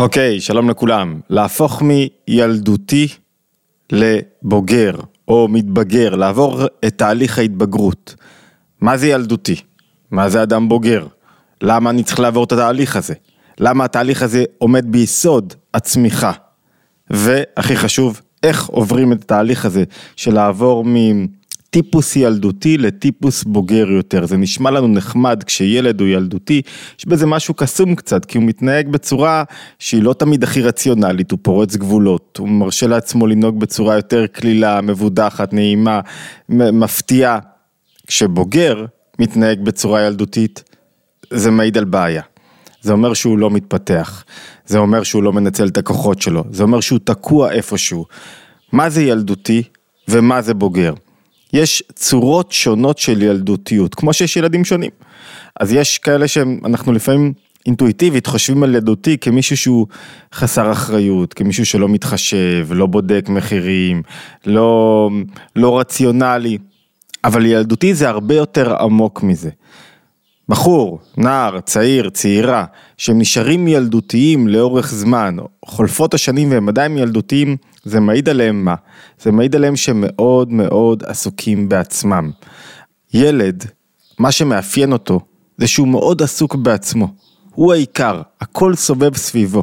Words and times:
אוקיי, 0.00 0.36
okay, 0.36 0.40
שלום 0.40 0.70
לכולם. 0.70 1.20
להפוך 1.30 1.82
מילדותי 1.82 3.08
לבוגר 3.92 4.94
או 5.28 5.48
מתבגר, 5.48 6.14
לעבור 6.14 6.62
את 6.84 6.98
תהליך 6.98 7.38
ההתבגרות. 7.38 8.14
מה 8.80 8.96
זה 8.96 9.08
ילדותי? 9.08 9.56
מה 10.10 10.28
זה 10.28 10.42
אדם 10.42 10.68
בוגר? 10.68 11.06
למה 11.62 11.90
אני 11.90 12.02
צריך 12.02 12.20
לעבור 12.20 12.44
את 12.44 12.52
התהליך 12.52 12.96
הזה? 12.96 13.14
למה 13.58 13.84
התהליך 13.84 14.22
הזה 14.22 14.44
עומד 14.58 14.92
ביסוד 14.92 15.54
הצמיחה? 15.74 16.32
והכי 17.10 17.76
חשוב, 17.76 18.20
איך 18.42 18.66
עוברים 18.66 19.12
את 19.12 19.22
התהליך 19.22 19.64
הזה 19.64 19.84
של 20.16 20.34
לעבור 20.34 20.84
מ... 20.84 21.26
טיפוס 21.70 22.16
ילדותי 22.16 22.78
לטיפוס 22.78 23.44
בוגר 23.44 23.90
יותר. 23.90 24.26
זה 24.26 24.36
נשמע 24.36 24.70
לנו 24.70 24.88
נחמד 24.88 25.42
כשילד 25.42 26.00
הוא 26.00 26.08
ילדותי, 26.08 26.62
יש 26.98 27.06
בזה 27.06 27.26
משהו 27.26 27.54
קסום 27.54 27.94
קצת, 27.94 28.24
כי 28.24 28.38
הוא 28.38 28.44
מתנהג 28.44 28.88
בצורה 28.88 29.44
שהיא 29.78 30.02
לא 30.02 30.12
תמיד 30.12 30.44
הכי 30.44 30.62
רציונלית, 30.62 31.30
הוא 31.30 31.38
פורץ 31.42 31.76
גבולות, 31.76 32.36
הוא 32.40 32.48
מרשה 32.48 32.86
לעצמו 32.86 33.26
לנהוג 33.26 33.60
בצורה 33.60 33.96
יותר 33.96 34.26
קלילה, 34.26 34.80
מבודחת, 34.80 35.52
נעימה, 35.52 36.00
מפתיעה. 36.48 37.38
כשבוגר 38.06 38.84
מתנהג 39.18 39.60
בצורה 39.60 40.06
ילדותית, 40.06 40.64
זה 41.30 41.50
מעיד 41.50 41.78
על 41.78 41.84
בעיה. 41.84 42.22
זה 42.82 42.92
אומר 42.92 43.14
שהוא 43.14 43.38
לא 43.38 43.50
מתפתח, 43.50 44.24
זה 44.66 44.78
אומר 44.78 45.02
שהוא 45.02 45.22
לא 45.22 45.32
מנצל 45.32 45.68
את 45.68 45.78
הכוחות 45.78 46.22
שלו, 46.22 46.44
זה 46.50 46.62
אומר 46.62 46.80
שהוא 46.80 46.98
תקוע 47.04 47.52
איפשהו. 47.52 48.06
מה 48.72 48.90
זה 48.90 49.02
ילדותי 49.02 49.62
ומה 50.08 50.42
זה 50.42 50.54
בוגר? 50.54 50.94
יש 51.52 51.82
צורות 51.94 52.52
שונות 52.52 52.98
של 52.98 53.22
ילדותיות, 53.22 53.94
כמו 53.94 54.12
שיש 54.12 54.36
ילדים 54.36 54.64
שונים. 54.64 54.90
אז 55.60 55.72
יש 55.72 55.98
כאלה 55.98 56.28
שאנחנו 56.28 56.92
לפעמים 56.92 57.32
אינטואיטיבית 57.66 58.26
חושבים 58.26 58.62
על 58.62 58.74
ילדותי 58.74 59.18
כמישהו 59.18 59.56
שהוא 59.56 59.86
חסר 60.34 60.72
אחריות, 60.72 61.34
כמישהו 61.34 61.66
שלא 61.66 61.88
מתחשב, 61.88 62.68
לא 62.70 62.86
בודק 62.86 63.26
מחירים, 63.28 64.02
לא, 64.46 65.10
לא 65.56 65.78
רציונלי, 65.78 66.58
אבל 67.24 67.46
ילדותי 67.46 67.94
זה 67.94 68.08
הרבה 68.08 68.34
יותר 68.34 68.74
עמוק 68.82 69.22
מזה. 69.22 69.50
בחור, 70.48 70.98
נער, 71.16 71.60
צעיר, 71.60 72.10
צעירה, 72.10 72.64
שהם 72.96 73.18
נשארים 73.18 73.68
ילדותיים 73.68 74.48
לאורך 74.48 74.94
זמן, 74.94 75.36
חולפות 75.64 76.14
השנים 76.14 76.50
והם 76.50 76.68
עדיין 76.68 76.98
ילדותיים, 76.98 77.56
זה 77.84 78.00
מעיד 78.00 78.28
עליהם 78.28 78.64
מה? 78.64 78.74
זה 79.22 79.32
מעיד 79.32 79.56
עליהם 79.56 79.76
שהם 79.76 80.04
מאוד 80.06 80.52
מאוד 80.52 81.02
עסוקים 81.06 81.68
בעצמם. 81.68 82.30
ילד, 83.14 83.64
מה 84.18 84.32
שמאפיין 84.32 84.92
אותו, 84.92 85.20
זה 85.58 85.66
שהוא 85.66 85.88
מאוד 85.88 86.22
עסוק 86.22 86.54
בעצמו. 86.54 87.08
הוא 87.54 87.72
העיקר, 87.72 88.22
הכל 88.40 88.74
סובב 88.74 89.16
סביבו. 89.16 89.62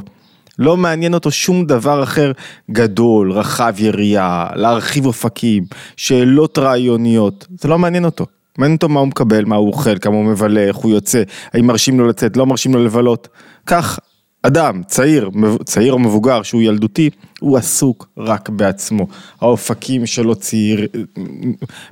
לא 0.59 0.77
מעניין 0.77 1.13
אותו 1.13 1.31
שום 1.31 1.65
דבר 1.65 2.03
אחר 2.03 2.31
גדול, 2.71 3.31
רחב 3.31 3.73
יריעה, 3.77 4.49
להרחיב 4.55 5.05
אופקים, 5.05 5.63
שאלות 5.97 6.57
רעיוניות, 6.57 7.47
זה 7.59 7.67
לא 7.67 7.79
מעניין 7.79 8.05
אותו. 8.05 8.25
מעניין 8.57 8.75
אותו 8.75 8.89
מה 8.89 8.99
הוא 8.99 9.07
מקבל, 9.07 9.45
מה 9.45 9.55
הוא 9.55 9.67
אוכל, 9.67 9.97
כמה 9.97 10.15
הוא 10.15 10.25
מבלה, 10.25 10.59
איך 10.59 10.75
הוא 10.75 10.91
יוצא, 10.91 11.23
האם 11.53 11.67
מרשים 11.67 11.99
לו 11.99 12.07
לצאת, 12.07 12.37
לא 12.37 12.45
מרשים 12.45 12.73
לו 12.73 12.85
לבלות. 12.85 13.27
כך, 13.65 13.99
אדם, 14.47 14.81
צעיר, 14.87 15.29
צעיר 15.65 15.93
או 15.93 15.99
מבוגר 15.99 16.43
שהוא 16.43 16.61
ילדותי, 16.61 17.09
הוא 17.39 17.57
עסוק 17.57 18.07
רק 18.17 18.49
בעצמו. 18.49 19.07
האופקים 19.41 20.05
שלו 20.05 20.35
צעיר, 20.35 20.87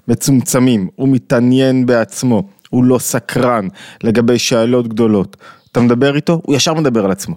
מצומצמים, 0.08 0.88
הוא 0.96 1.10
מתעניין 1.10 1.86
בעצמו, 1.86 2.44
הוא 2.70 2.84
לא 2.84 3.00
סקרן 3.00 3.68
לגבי 4.04 4.40
שאלות 4.40 4.88
גדולות. 4.88 5.38
אתה 5.72 5.80
מדבר 5.80 6.16
איתו, 6.16 6.42
הוא 6.44 6.56
ישר 6.56 6.74
מדבר 6.74 7.06
על 7.06 7.12
עצמו. 7.12 7.36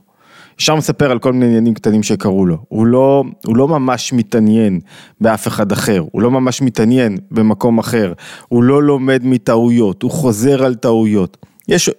ישר 0.60 0.74
מספר 0.74 1.10
על 1.10 1.18
כל 1.18 1.32
מיני 1.32 1.46
עניינים 1.46 1.74
קטנים 1.74 2.02
שקרו 2.02 2.46
לו, 2.46 2.56
הוא 2.68 2.86
לא, 2.86 3.24
הוא 3.46 3.56
לא 3.56 3.68
ממש 3.68 4.12
מתעניין 4.12 4.80
באף 5.20 5.48
אחד 5.48 5.72
אחר, 5.72 6.04
הוא 6.12 6.22
לא 6.22 6.30
ממש 6.30 6.62
מתעניין 6.62 7.18
במקום 7.30 7.78
אחר, 7.78 8.12
הוא 8.48 8.62
לא 8.62 8.82
לומד 8.82 9.20
מטעויות, 9.24 10.02
הוא 10.02 10.10
חוזר 10.10 10.64
על 10.64 10.74
טעויות. 10.74 11.36
יש 11.68 11.90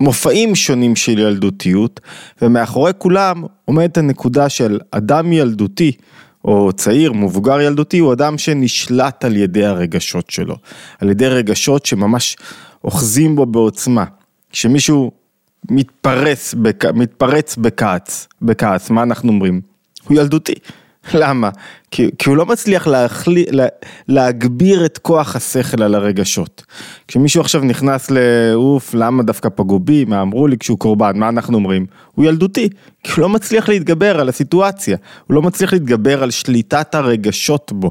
מופעים 0.00 0.54
שונים 0.54 0.96
של 0.96 1.18
ילדותיות, 1.18 2.00
ומאחורי 2.42 2.92
כולם 2.98 3.42
עומדת 3.64 3.98
הנקודה 3.98 4.48
של 4.48 4.80
אדם 4.90 5.32
ילדותי, 5.32 5.92
או 6.44 6.72
צעיר, 6.72 7.12
מבוגר 7.12 7.60
ילדותי, 7.60 7.98
הוא 7.98 8.12
אדם 8.12 8.38
שנשלט 8.38 9.24
על 9.24 9.36
ידי 9.36 9.64
הרגשות 9.64 10.30
שלו, 10.30 10.56
על 11.00 11.10
ידי 11.10 11.28
רגשות 11.28 11.86
שממש 11.86 12.36
אוחזים 12.84 13.36
בו 13.36 13.46
בעוצמה. 13.46 14.04
כשמישהו 14.50 15.12
מתפרץ, 15.70 16.54
בק... 16.54 16.84
מתפרץ 16.84 17.56
בכעס, 17.56 18.28
בכעס, 18.42 18.90
מה 18.90 19.02
אנחנו 19.02 19.28
אומרים? 19.28 19.60
הוא 20.08 20.18
ילדותי. 20.18 20.54
למה? 21.14 21.50
כי, 21.90 22.10
כי 22.18 22.28
הוא 22.28 22.36
לא 22.36 22.46
מצליח 22.46 22.86
להחלי, 22.86 23.44
לה, 23.50 23.66
להגביר 24.08 24.86
את 24.86 24.98
כוח 24.98 25.36
השכל 25.36 25.82
על 25.82 25.94
הרגשות. 25.94 26.64
כשמישהו 27.08 27.40
עכשיו 27.40 27.64
נכנס 27.64 28.10
לאוף, 28.10 28.94
למה 28.94 29.22
דווקא 29.22 29.48
פגעו 29.54 29.78
בי, 29.78 30.04
מה 30.04 30.22
אמרו 30.22 30.46
לי 30.46 30.58
כשהוא 30.58 30.78
קורבן, 30.78 31.18
מה 31.18 31.28
אנחנו 31.28 31.56
אומרים? 31.58 31.86
הוא 32.14 32.24
ילדותי, 32.24 32.68
כי 33.02 33.12
הוא 33.12 33.20
לא 33.20 33.28
מצליח 33.28 33.68
להתגבר 33.68 34.20
על 34.20 34.28
הסיטואציה, 34.28 34.96
הוא 35.26 35.34
לא 35.34 35.42
מצליח 35.42 35.72
להתגבר 35.72 36.22
על 36.22 36.30
שליטת 36.30 36.94
הרגשות 36.94 37.72
בו. 37.74 37.90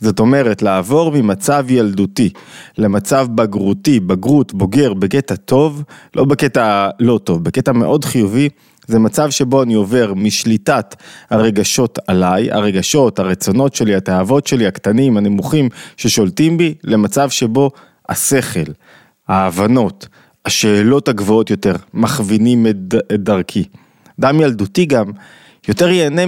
זאת 0.00 0.20
אומרת, 0.20 0.62
לעבור 0.62 1.12
ממצב 1.14 1.64
ילדותי 1.68 2.30
למצב 2.78 3.26
בגרותי, 3.34 4.00
בגרות, 4.00 4.54
בוגר, 4.54 4.94
בקטע 4.94 5.36
טוב, 5.36 5.82
לא 6.16 6.24
בקטע 6.24 6.88
לא 7.00 7.20
טוב, 7.24 7.44
בקטע 7.44 7.72
מאוד 7.72 8.04
חיובי, 8.04 8.48
זה 8.86 8.98
מצב 8.98 9.30
שבו 9.30 9.62
אני 9.62 9.74
עובר 9.74 10.14
משליטת 10.14 10.96
הרגשות 11.30 11.98
עליי, 12.06 12.52
הרגשות, 12.52 13.18
הרצונות 13.18 13.74
שלי, 13.74 13.94
התאוות 13.94 14.46
שלי, 14.46 14.66
הקטנים, 14.66 15.16
הנמוכים, 15.16 15.68
ששולטים 15.96 16.58
בי, 16.58 16.74
למצב 16.84 17.30
שבו 17.30 17.70
השכל, 18.08 18.72
ההבנות, 19.28 20.08
השאלות 20.44 21.08
הגבוהות 21.08 21.50
יותר, 21.50 21.74
מכווינים 21.94 22.66
את, 22.66 22.76
דרכי. 23.12 23.64
אדם 24.20 24.40
ילדותי 24.40 24.84
גם 24.84 25.10
יותר 25.68 25.88
ייהנה 25.88 26.22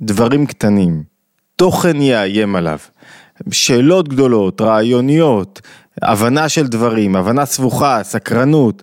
מדברים 0.00 0.46
קטנים, 0.46 1.02
תוכן 1.56 2.02
יאיים 2.02 2.56
עליו. 2.56 2.78
שאלות 3.50 4.08
גדולות, 4.08 4.60
רעיוניות, 4.60 5.60
הבנה 6.02 6.48
של 6.48 6.66
דברים, 6.66 7.16
הבנה 7.16 7.46
סבוכה, 7.46 8.00
סקרנות, 8.02 8.82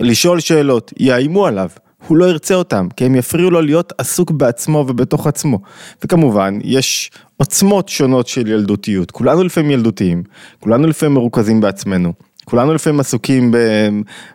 לשאול 0.00 0.40
שאלות, 0.40 0.92
יאיימו 0.98 1.46
עליו. 1.46 1.68
הוא 2.10 2.18
לא 2.18 2.24
ירצה 2.24 2.54
אותם, 2.54 2.88
כי 2.96 3.04
הם 3.04 3.14
יפריעו 3.14 3.50
לו 3.50 3.60
להיות 3.60 3.92
עסוק 3.98 4.30
בעצמו 4.30 4.84
ובתוך 4.88 5.26
עצמו. 5.26 5.58
וכמובן, 6.04 6.58
יש 6.64 7.10
עוצמות 7.36 7.88
שונות 7.88 8.28
של 8.28 8.46
ילדותיות. 8.46 9.10
כולנו 9.10 9.44
לפעמים 9.44 9.70
ילדותיים, 9.70 10.22
כולנו 10.60 10.86
לפעמים 10.86 11.14
מרוכזים 11.14 11.60
בעצמנו, 11.60 12.12
כולנו 12.44 12.74
לפעמים 12.74 13.00
עסוקים 13.00 13.54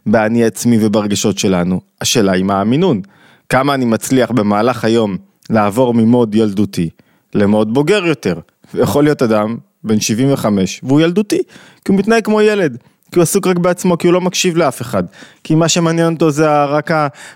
באני 0.05 0.45
עצמי 0.45 0.85
וברגשות 0.85 1.37
שלנו. 1.37 1.81
השאלה 2.01 2.31
היא 2.31 2.43
מה 2.43 2.61
המינון. 2.61 3.01
כמה 3.49 3.73
אני 3.73 3.85
מצליח 3.85 4.31
במהלך 4.31 4.85
היום 4.85 5.17
לעבור 5.49 5.93
ממוד 5.93 6.35
ילדותי 6.35 6.89
למוד 7.33 7.73
בוגר 7.73 8.05
יותר. 8.05 8.39
יכול 8.73 9.03
להיות 9.03 9.21
אדם 9.21 9.57
בן 9.83 9.99
75 9.99 10.81
והוא 10.83 11.01
ילדותי, 11.01 11.41
כי 11.85 11.91
הוא 11.91 11.99
מתנהג 11.99 12.23
כמו 12.23 12.41
ילד. 12.41 12.77
כי 13.11 13.19
הוא 13.19 13.23
עסוק 13.23 13.47
רק 13.47 13.57
בעצמו, 13.57 13.97
כי 13.97 14.07
הוא 14.07 14.13
לא 14.13 14.21
מקשיב 14.21 14.57
לאף 14.57 14.81
אחד. 14.81 15.03
כי 15.43 15.55
מה 15.55 15.69
שמעניין 15.69 16.13
אותו 16.13 16.31
זה 16.31 16.65
רק 16.65 16.91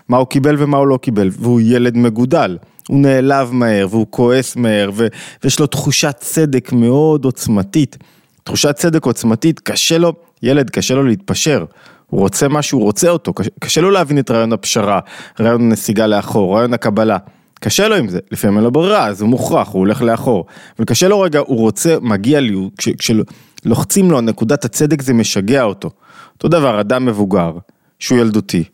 מה 0.08 0.16
הוא 0.16 0.26
קיבל 0.26 0.54
ומה 0.58 0.76
הוא 0.76 0.86
לא 0.86 0.96
קיבל, 1.02 1.30
והוא 1.38 1.60
ילד 1.64 1.96
מגודל. 1.96 2.58
הוא 2.88 3.00
נעלב 3.00 3.52
מהר, 3.52 3.86
והוא 3.90 4.06
כועס 4.10 4.56
מהר, 4.56 4.90
ו... 4.94 5.06
ויש 5.44 5.60
לו 5.60 5.66
תחושת 5.66 6.16
צדק 6.18 6.72
מאוד 6.72 7.24
עוצמתית. 7.24 7.96
תחושת 8.44 8.76
צדק 8.76 9.04
עוצמתית, 9.04 9.60
קשה 9.60 9.98
לו, 9.98 10.12
ילד, 10.42 10.70
קשה 10.70 10.94
לו 10.94 11.02
להתפשר. 11.02 11.64
הוא 12.06 12.20
רוצה 12.20 12.48
משהו, 12.48 12.78
הוא 12.78 12.84
רוצה 12.84 13.10
אותו, 13.10 13.32
קשה, 13.32 13.50
קשה 13.60 13.80
לו 13.80 13.90
להבין 13.90 14.18
את 14.18 14.30
רעיון 14.30 14.52
הפשרה, 14.52 15.00
רעיון 15.40 15.60
הנסיגה 15.60 16.06
לאחור, 16.06 16.56
רעיון 16.56 16.74
הקבלה. 16.74 17.18
קשה 17.60 17.88
לו 17.88 17.96
עם 17.96 18.08
זה, 18.08 18.18
לפעמים 18.30 18.56
אין 18.56 18.64
לו 18.64 18.70
ברירה, 18.70 19.06
אז 19.06 19.20
הוא 19.20 19.28
מוכרח, 19.28 19.68
הוא 19.68 19.80
הולך 19.80 20.02
לאחור. 20.02 20.46
אבל 20.78 20.86
קשה 20.86 21.08
לו 21.08 21.20
רגע, 21.20 21.38
הוא 21.38 21.58
רוצה, 21.58 21.96
מגיע 22.00 22.40
לי, 22.40 22.68
כש, 22.78 23.10
כשלוחצים 23.60 24.10
לו 24.10 24.18
על 24.18 24.24
נקודת 24.24 24.64
הצדק 24.64 25.02
זה 25.02 25.14
משגע 25.14 25.62
אותו. 25.62 25.90
אותו 26.34 26.48
דבר, 26.48 26.80
אדם 26.80 27.06
מבוגר, 27.06 27.52
שהוא 27.98 28.18
ילדותי, 28.18 28.64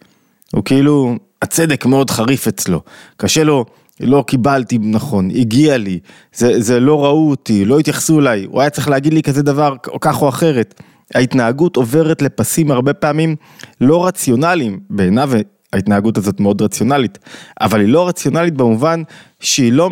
הוא 0.52 0.64
כאילו, 0.64 1.16
הצדק 1.42 1.86
מאוד 1.86 2.10
חריף 2.10 2.48
אצלו, 2.48 2.80
קשה 3.16 3.44
לו, 3.44 3.64
לא 4.00 4.24
קיבלתי 4.26 4.78
נכון, 4.78 5.30
הגיע 5.30 5.76
לי, 5.76 5.98
זה, 6.34 6.60
זה 6.60 6.80
לא 6.80 7.04
ראו 7.04 7.30
אותי, 7.30 7.64
לא 7.64 7.78
התייחסו 7.78 8.20
אליי, 8.20 8.44
הוא 8.44 8.60
היה 8.60 8.70
צריך 8.70 8.88
להגיד 8.88 9.14
לי 9.14 9.22
כזה 9.22 9.42
דבר, 9.42 9.74
או 9.88 10.00
כך 10.00 10.22
או 10.22 10.28
אחרת. 10.28 10.82
ההתנהגות 11.14 11.76
עוברת 11.76 12.22
לפסים 12.22 12.70
הרבה 12.70 12.94
פעמים 12.94 13.36
לא 13.80 14.06
רציונליים, 14.06 14.80
בעיניו 14.90 15.30
ההתנהגות 15.72 16.18
הזאת 16.18 16.40
מאוד 16.40 16.62
רציונלית, 16.62 17.18
אבל 17.60 17.80
היא 17.80 17.88
לא 17.88 18.08
רציונלית 18.08 18.54
במובן 18.54 19.02
שהיא 19.40 19.72
לא 19.72 19.90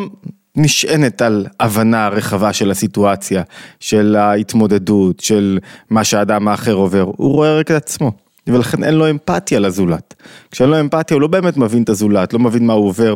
נשענת 0.56 1.22
על 1.22 1.46
הבנה 1.60 2.08
רחבה 2.08 2.52
של 2.52 2.70
הסיטואציה, 2.70 3.42
של 3.80 4.16
ההתמודדות, 4.16 5.20
של 5.20 5.58
מה 5.90 6.04
שהאדם 6.04 6.48
האחר 6.48 6.72
עובר, 6.72 7.02
הוא 7.16 7.32
רואה 7.32 7.58
רק 7.58 7.70
את 7.70 7.76
עצמו. 7.76 8.12
ולכן 8.46 8.84
אין 8.84 8.94
לו 8.94 9.10
אמפתיה 9.10 9.60
לזולת. 9.60 10.14
כשאין 10.50 10.70
לו 10.70 10.80
אמפתיה 10.80 11.14
הוא 11.14 11.20
לא 11.22 11.26
באמת 11.26 11.56
מבין 11.56 11.82
את 11.82 11.88
הזולת, 11.88 12.32
לא 12.32 12.38
מבין 12.38 12.66
מה 12.66 12.72
הוא 12.72 12.86
עובר. 12.88 13.14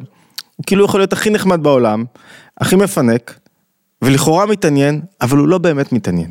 הוא 0.56 0.64
כאילו 0.66 0.84
יכול 0.84 1.00
להיות 1.00 1.12
הכי 1.12 1.30
נחמד 1.30 1.62
בעולם, 1.62 2.04
הכי 2.60 2.76
מפנק, 2.76 3.38
ולכאורה 4.02 4.46
מתעניין, 4.46 5.00
אבל 5.20 5.38
הוא 5.38 5.48
לא 5.48 5.58
באמת 5.58 5.92
מתעניין. 5.92 6.30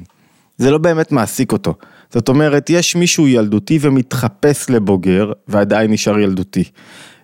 זה 0.57 0.71
לא 0.71 0.77
באמת 0.77 1.11
מעסיק 1.11 1.51
אותו. 1.51 1.73
זאת 2.13 2.29
אומרת, 2.29 2.69
יש 2.69 2.95
מישהו 2.95 3.27
ילדותי 3.27 3.79
ומתחפש 3.81 4.69
לבוגר, 4.69 5.31
ועדיין 5.47 5.91
נשאר 5.91 6.19
ילדותי. 6.19 6.63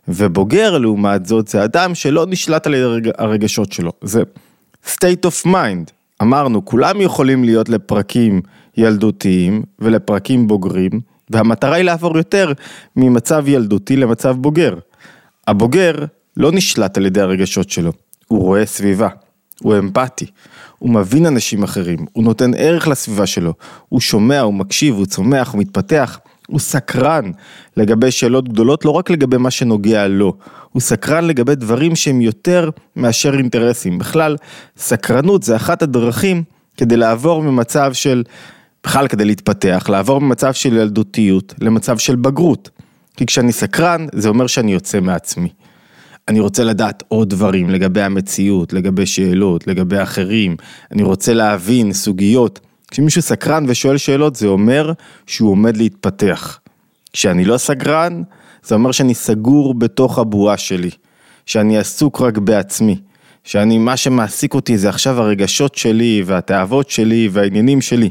ובוגר 0.08 0.78
לעומת 0.78 1.26
זאת 1.26 1.48
זה 1.48 1.64
אדם 1.64 1.96
שלא 1.96 2.26
נשלט 2.30 2.68
על 2.68 2.74
הרגשות 3.18 3.72
שלו, 3.72 3.92
זה 4.02 4.24
state 4.86 5.26
of 5.26 5.48
mind. 5.48 5.92
אמרנו, 6.22 6.66
כולם 6.66 7.02
יכולים 7.02 7.44
להיות 7.44 7.70
לפרקים 7.70 8.42
ילדותיים 8.78 9.64
ולפרקים 9.80 10.48
בוגרים, 10.48 10.92
והמטרה 11.30 11.76
היא 11.76 11.84
לעבור 11.84 12.18
יותר 12.18 12.54
ממצב 12.96 13.44
ילדותי 13.48 13.96
למצב 13.96 14.36
בוגר. 14.36 14.76
הבוגר 15.48 16.06
לא 16.38 16.52
נשלט 16.52 16.98
על 16.98 17.06
ידי 17.06 17.22
הרגשות 17.22 17.70
שלו, 17.70 17.92
הוא 18.28 18.40
רואה 18.40 18.66
סביבה, 18.66 19.08
הוא 19.62 19.78
אמפתי, 19.78 20.26
הוא 20.80 20.90
מבין 20.90 21.26
אנשים 21.26 21.64
אחרים, 21.64 22.06
הוא 22.14 22.24
נותן 22.24 22.52
ערך 22.58 22.88
לסביבה 22.88 23.26
שלו, 23.26 23.54
הוא 23.90 24.00
שומע, 24.00 24.42
הוא 24.42 24.54
מקשיב, 24.54 24.96
הוא 24.96 25.06
צומח, 25.06 25.52
הוא 25.54 25.62
מתפתח, 25.62 26.20
הוא 26.48 26.60
סקרן 26.60 27.32
לגבי 27.78 28.12
שאלות 28.12 28.50
גדולות, 28.50 28.86
לא 28.86 28.92
רק 28.92 29.10
לגבי 29.10 29.38
מה 29.38 29.52
שנוגע 29.52 30.08
לו, 30.08 30.34
הוא 30.72 30.82
סקרן 30.82 31.28
לגבי 31.28 31.56
דברים 31.56 31.96
שהם 31.96 32.22
יותר 32.22 32.70
מאשר 32.96 33.34
אינטרסים. 33.38 33.98
בכלל, 34.00 34.36
סקרנות 34.78 35.44
זה 35.44 35.56
אחת 35.56 35.82
הדרכים 35.82 36.44
כדי 36.78 36.98
לעבור 36.98 37.44
ממצב 37.44 37.94
של, 37.94 38.24
בכלל 38.84 39.08
כדי 39.08 39.26
להתפתח, 39.26 39.86
לעבור 39.90 40.22
ממצב 40.22 40.54
של 40.54 40.78
ילדותיות 40.78 41.54
למצב 41.62 41.98
של 41.98 42.16
בגרות. 42.16 42.70
כי 43.18 43.26
כשאני 43.26 43.52
סקרן, 43.52 44.06
זה 44.14 44.30
אומר 44.30 44.48
שאני 44.48 44.74
יוצא 44.74 45.00
מעצמי. 45.00 45.50
אני 46.28 46.40
רוצה 46.40 46.64
לדעת 46.64 47.04
עוד 47.08 47.30
דברים 47.30 47.70
לגבי 47.70 48.02
המציאות, 48.02 48.74
לגבי 48.74 49.06
שאלות, 49.06 49.68
לגבי 49.68 50.04
אחרים, 50.04 50.56
אני 50.92 51.04
רוצה 51.04 51.34
להבין 51.34 51.94
סוגיות. 51.94 52.60
כשמישהו 52.94 53.22
סקרן 53.22 53.66
ושואל 53.68 53.98
שאלות 53.98 54.36
זה 54.36 54.48
אומר 54.48 54.92
שהוא 55.28 55.52
עומד 55.52 55.78
להתפתח. 55.78 56.60
כשאני 57.14 57.46
לא 57.46 57.58
סקרן, 57.58 58.24
זה 58.64 58.76
אומר 58.76 58.92
שאני 58.92 59.14
סגור 59.14 59.74
בתוך 59.74 60.20
הבועה 60.20 60.58
שלי, 60.58 60.90
שאני 61.46 61.78
עסוק 61.78 62.22
רק 62.22 62.38
בעצמי, 62.38 62.98
שאני, 63.44 63.78
מה 63.78 63.98
שמעסיק 63.98 64.54
אותי 64.54 64.78
זה 64.78 64.90
עכשיו 64.90 65.22
הרגשות 65.22 65.76
שלי 65.76 66.24
והתאוות 66.26 66.90
שלי 66.90 67.30
והעניינים 67.32 67.82
שלי. 67.82 68.10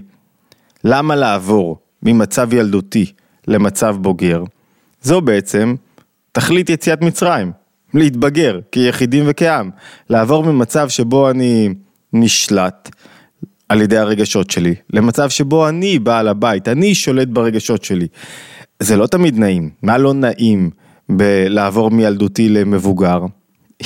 למה 0.84 1.17
לעבור 1.17 1.76
ממצב 2.02 2.52
ילדותי 2.52 3.12
למצב 3.49 3.96
בוגר? 4.00 4.44
זו 5.02 5.20
בעצם 5.20 5.75
תכלית 6.32 6.70
יציאת 6.70 7.02
מצרים, 7.02 7.52
להתבגר 7.94 8.61
כיחידים 8.73 9.25
וכעם, 9.26 9.70
לעבור 10.11 10.44
ממצב 10.44 10.88
שבו 10.88 11.31
אני 11.31 11.69
נשלט 12.12 12.88
על 13.73 13.83
ידי 13.83 13.99
הרגשות 13.99 14.51
שלי, 14.51 14.75
למצב 14.93 15.31
שבו 15.31 15.69
אני 15.69 15.99
בעל 15.99 16.29
הבית, 16.29 16.69
אני 16.69 16.95
שולט 16.95 17.29
ברגשות 17.29 17.85
שלי. 17.85 18.07
זה 18.81 18.97
לא 18.97 19.07
תמיד 19.07 19.39
נעים, 19.39 19.71
מה 19.83 19.99
לא 19.99 20.15
נעים 20.15 20.71
בלעבור 21.09 21.91
מילדותי 21.91 22.49
למבוגר? 22.49 23.21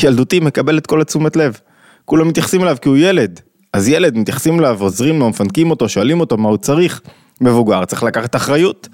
ילדותי 0.03 0.41
מקבל 0.41 0.79
את 0.79 0.87
כל 0.87 1.00
התשומת 1.00 1.37
לב, 1.37 1.61
כולם 2.05 2.29
מתייחסים 2.29 2.62
אליו 2.62 2.77
כי 2.83 2.88
הוא 2.88 2.97
ילד, 2.97 3.41
אז 3.73 3.88
ילד 3.88 4.17
מתייחסים 4.19 4.61
אליו, 4.61 4.77
עוזרים 4.81 5.19
לו, 5.19 5.29
מפנקים 5.29 5.71
אותו, 5.71 5.89
שואלים 5.89 6.21
אותו 6.21 6.37
מה 6.37 6.49
הוא 6.49 6.56
צריך, 6.56 7.00
מבוגר 7.41 7.85
צריך 7.85 8.03
לקחת 8.03 8.37
אחריות, 8.37 8.89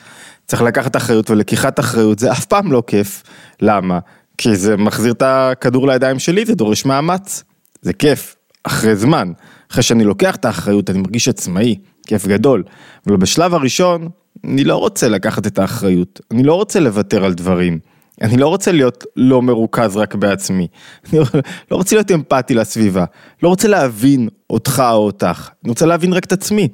צריך 0.47 0.62
לקחת 0.62 0.97
אחריות 0.97 1.31
ולקיחת 1.31 1.81
אחריות 1.81 2.19
זה 2.19 2.33
אף 2.33 2.45
פעם 2.45 2.73
לא 2.73 2.83
כיף, 2.87 3.23
למה? 3.62 3.99
כי 4.38 4.56
זה 4.56 4.77
מחזיר 4.77 5.12
את 5.12 5.23
הכדור 5.27 5.87
לידיים 5.87 6.19
שלי 6.19 6.45
ודורש 6.47 6.85
מאמץ, 6.85 7.45
זה 7.83 7.93
כיף, 7.93 8.37
אחרי 8.65 8.97
זמן, 8.97 9.33
אחרי 9.73 9.83
שאני 9.83 10.05
לוקח 10.05 10.37
את 10.37 10.45
האחריות 10.45 10.91
אני 10.91 10.99
מרגיש 10.99 11.29
עצמאי, 11.29 11.79
כיף 12.07 12.27
גדול, 12.27 12.63
אבל 13.07 13.17
בשלב 13.17 13.55
הראשון 13.55 14.09
אני 14.45 14.65
לא 14.65 14.77
רוצה 14.77 15.09
לקחת 15.09 15.47
את 15.47 15.59
האחריות, 15.59 16.21
אני 16.31 16.43
לא 16.43 16.55
רוצה 16.55 16.81
לוותר 16.81 17.25
על 17.25 17.35
דברים, 17.35 17.79
אני 18.23 18.37
לא 18.37 18.49
רוצה 18.49 18.73
להיות 18.73 19.05
לא 19.17 19.43
מרוכז 19.43 19.97
רק 19.97 20.15
בעצמי, 20.15 20.67
אני 21.13 21.21
לא 21.71 21.77
רוצה 21.77 21.97
להיות 21.97 22.11
אמפתי 22.11 22.55
לסביבה, 22.55 23.05
לא 23.43 23.49
רוצה 23.49 23.69
להבין 23.69 24.29
אותך 24.51 24.83
או 24.91 25.07
אותך, 25.07 25.49
אני 25.65 25.71
רוצה 25.71 25.87
להבין 25.87 26.13
רק 26.13 26.25
את 26.25 26.33
עצמי, 26.33 26.69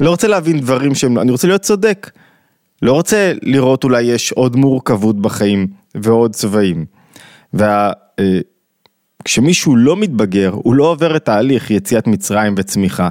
לא 0.00 0.10
רוצה 0.10 0.28
להבין 0.28 0.60
דברים 0.60 0.94
שהם, 0.94 1.18
אני 1.18 1.30
רוצה 1.30 1.46
להיות 1.46 1.62
צודק, 1.62 2.10
לא 2.82 2.92
רוצה 2.92 3.32
לראות 3.42 3.84
אולי 3.84 4.02
יש 4.02 4.32
עוד 4.32 4.56
מורכבות 4.56 5.20
בחיים 5.20 5.66
ועוד 5.94 6.34
צבעים. 6.34 6.84
וכשמישהו 7.54 8.51
אה, 9.28 9.72
לא 9.76 9.96
מתבגר, 9.96 10.50
הוא 10.54 10.74
לא 10.74 10.84
עובר 10.84 11.16
את 11.16 11.24
תהליך 11.24 11.70
יציאת 11.70 12.06
מצרים 12.06 12.54
וצמיחה, 12.56 13.08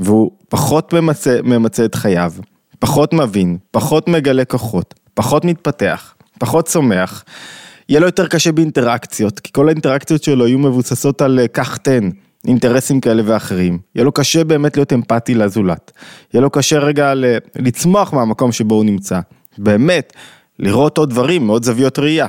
והוא 0.00 0.30
פחות 0.48 0.92
ממצה, 0.92 1.38
ממצה 1.44 1.84
את 1.84 1.94
חייו, 1.94 2.32
פחות 2.78 3.12
מבין, 3.12 3.58
פחות 3.70 4.08
מגלה 4.08 4.44
כוחות, 4.44 4.94
פחות 5.14 5.44
מתפתח, 5.44 6.14
פחות 6.38 6.68
צומח, 6.68 7.24
יהיה 7.88 8.00
לו 8.00 8.06
יותר 8.06 8.26
קשה 8.26 8.52
באינטראקציות, 8.52 9.40
כי 9.40 9.52
כל 9.52 9.68
האינטראקציות 9.68 10.22
שלו 10.22 10.46
יהיו 10.46 10.58
מבוססות 10.58 11.22
על 11.22 11.40
קח 11.52 11.72
אה, 11.72 11.78
תן, 11.78 12.10
אינטרסים 12.46 13.00
כאלה 13.00 13.22
ואחרים. 13.26 13.78
יהיה 13.94 14.04
לו 14.04 14.12
קשה 14.12 14.44
באמת 14.44 14.76
להיות 14.76 14.92
אמפתי 14.92 15.34
לזולת. 15.34 15.92
יהיה 16.34 16.40
לו 16.40 16.50
קשה 16.50 16.78
רגע 16.78 17.12
לצמוח 17.56 18.12
מהמקום 18.12 18.52
שבו 18.52 18.74
הוא 18.74 18.84
נמצא. 18.84 19.20
באמת, 19.58 20.12
לראות 20.58 20.98
עוד 20.98 21.10
דברים, 21.10 21.48
עוד 21.48 21.64
זוויות 21.64 21.98
ראייה. 21.98 22.26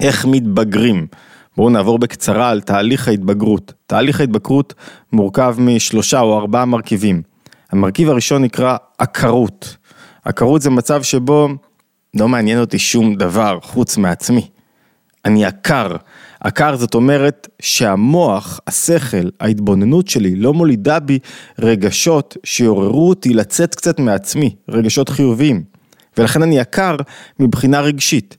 איך 0.00 0.24
מתבגרים? 0.24 1.06
בואו 1.56 1.70
נעבור 1.70 1.98
בקצרה 1.98 2.50
על 2.50 2.60
תהליך 2.60 3.08
ההתבגרות. 3.08 3.72
תהליך 3.86 4.20
ההתבגרות 4.20 4.74
מורכב 5.12 5.56
משלושה 5.58 6.20
או 6.20 6.38
ארבעה 6.38 6.64
מרכיבים. 6.64 7.22
המרכיב 7.72 8.08
הראשון 8.10 8.42
נקרא 8.42 8.76
עקרות. 8.98 9.76
עקרות 10.24 10.62
זה 10.62 10.70
מצב 10.70 11.02
שבו 11.02 11.48
לא 12.16 12.28
מעניין 12.28 12.60
אותי 12.60 12.78
שום 12.78 13.14
דבר 13.14 13.58
חוץ 13.62 13.96
מעצמי. 13.96 14.48
אני 15.24 15.44
עקר. 15.44 15.96
עקר 16.40 16.76
זאת 16.76 16.94
אומרת 16.94 17.48
שהמוח, 17.62 18.60
השכל, 18.66 19.28
ההתבוננות 19.40 20.08
שלי 20.08 20.36
לא 20.36 20.54
מולידה 20.54 21.00
בי 21.00 21.18
רגשות 21.58 22.36
שיעוררו 22.44 23.08
אותי 23.08 23.34
לצאת 23.34 23.74
קצת 23.74 23.98
מעצמי, 23.98 24.56
רגשות 24.68 25.08
חיוביים. 25.08 25.64
ולכן 26.18 26.42
אני 26.42 26.60
עקר 26.60 26.96
מבחינה 27.38 27.80
רגשית. 27.80 28.36